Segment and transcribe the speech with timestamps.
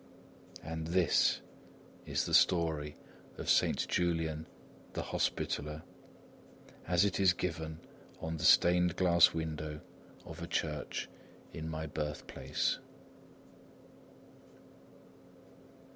[0.63, 1.41] And this
[2.07, 2.95] is the story
[3.37, 4.47] of Saint Julian
[4.93, 5.83] the Hospitaller,
[6.87, 7.77] as it is given
[8.19, 9.79] on the stained glass window
[10.25, 11.07] of a church
[11.53, 12.79] in my birthplace.